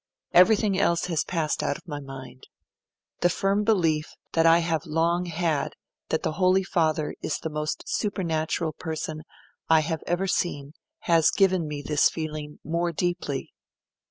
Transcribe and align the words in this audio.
Everything 0.33 0.79
else 0.79 1.05
has 1.05 1.23
passed 1.23 1.61
out 1.61 1.77
of 1.77 1.87
my 1.87 1.99
mind. 1.99 2.45
The 3.19 3.29
firm 3.29 3.63
belief 3.63 4.15
that 4.33 4.47
I 4.47 4.57
have 4.57 4.87
long 4.87 5.27
had 5.27 5.73
that 6.09 6.23
the 6.23 6.31
Holy 6.41 6.63
Father 6.63 7.13
is 7.21 7.37
the 7.37 7.51
most 7.51 7.83
supernatural 7.85 8.73
person 8.73 9.21
I 9.69 9.81
have 9.81 10.01
ever 10.07 10.25
seen 10.25 10.71
has 11.01 11.29
given 11.29 11.67
me 11.67 11.83
this 11.85 12.09
feeling 12.09 12.57
more 12.63 12.91
deeply. 12.91 13.53